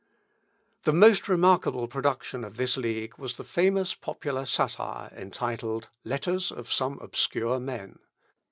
[0.83, 6.73] The most remarkable production of this league was the famous popular satire, entitled, "Letters of
[6.73, 7.99] some Obscure Men."